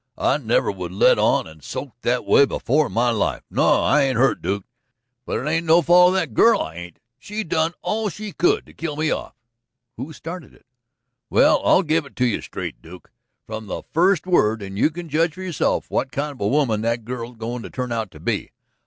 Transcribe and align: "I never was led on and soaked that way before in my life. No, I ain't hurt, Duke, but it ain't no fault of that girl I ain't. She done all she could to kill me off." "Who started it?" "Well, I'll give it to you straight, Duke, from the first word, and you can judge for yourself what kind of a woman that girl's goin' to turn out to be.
"I 0.17 0.39
never 0.39 0.71
was 0.71 0.89
led 0.91 1.19
on 1.19 1.45
and 1.45 1.63
soaked 1.63 2.01
that 2.01 2.25
way 2.25 2.47
before 2.47 2.87
in 2.87 2.91
my 2.91 3.11
life. 3.11 3.43
No, 3.51 3.83
I 3.83 4.01
ain't 4.01 4.17
hurt, 4.17 4.41
Duke, 4.41 4.65
but 5.27 5.39
it 5.39 5.47
ain't 5.47 5.67
no 5.67 5.83
fault 5.83 6.07
of 6.07 6.13
that 6.15 6.33
girl 6.33 6.59
I 6.59 6.73
ain't. 6.73 6.97
She 7.19 7.43
done 7.43 7.75
all 7.83 8.09
she 8.09 8.31
could 8.31 8.65
to 8.65 8.73
kill 8.73 8.95
me 8.95 9.11
off." 9.11 9.35
"Who 9.97 10.11
started 10.11 10.55
it?" 10.55 10.65
"Well, 11.29 11.61
I'll 11.63 11.83
give 11.83 12.07
it 12.07 12.15
to 12.15 12.25
you 12.25 12.41
straight, 12.41 12.81
Duke, 12.81 13.11
from 13.45 13.67
the 13.67 13.83
first 13.93 14.25
word, 14.25 14.63
and 14.63 14.75
you 14.75 14.89
can 14.89 15.07
judge 15.07 15.35
for 15.35 15.43
yourself 15.43 15.91
what 15.91 16.11
kind 16.11 16.31
of 16.31 16.41
a 16.41 16.47
woman 16.47 16.81
that 16.81 17.05
girl's 17.05 17.37
goin' 17.37 17.61
to 17.61 17.69
turn 17.69 17.91
out 17.91 18.09
to 18.09 18.19
be. 18.19 18.49